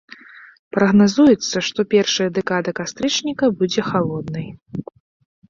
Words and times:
Прагназуецца, 0.77 1.57
што 1.67 1.79
першая 1.93 2.27
дэкада 2.39 2.75
кастрычніка 2.81 3.45
будзе 3.61 3.81
халоднай. 3.93 4.47